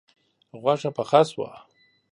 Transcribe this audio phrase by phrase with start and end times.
[0.61, 1.51] غوښه پخه شوه